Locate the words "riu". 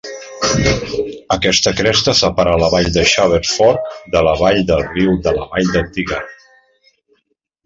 4.95-5.15